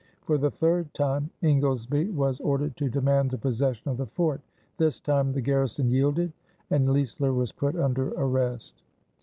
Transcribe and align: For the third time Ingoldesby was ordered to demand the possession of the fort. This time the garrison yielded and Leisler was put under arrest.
For 0.23 0.39
the 0.39 0.49
third 0.49 0.95
time 0.95 1.29
Ingoldesby 1.43 2.09
was 2.09 2.39
ordered 2.39 2.75
to 2.77 2.89
demand 2.89 3.29
the 3.29 3.37
possession 3.37 3.87
of 3.91 3.97
the 3.97 4.07
fort. 4.07 4.41
This 4.77 4.99
time 4.99 5.31
the 5.31 5.41
garrison 5.41 5.89
yielded 5.91 6.33
and 6.71 6.91
Leisler 6.91 7.33
was 7.33 7.51
put 7.51 7.75
under 7.75 8.09
arrest. 8.13 8.81